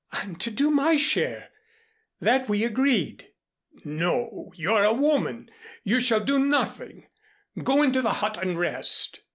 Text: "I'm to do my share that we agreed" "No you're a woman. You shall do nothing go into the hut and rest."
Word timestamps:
"I'm 0.11 0.35
to 0.37 0.49
do 0.49 0.71
my 0.71 0.97
share 0.97 1.49
that 2.21 2.49
we 2.49 2.63
agreed" 2.63 3.27
"No 3.85 4.51
you're 4.55 4.83
a 4.83 4.93
woman. 4.95 5.47
You 5.83 5.99
shall 5.99 6.21
do 6.21 6.39
nothing 6.39 7.05
go 7.63 7.83
into 7.83 8.01
the 8.01 8.13
hut 8.13 8.39
and 8.41 8.57
rest." 8.57 9.19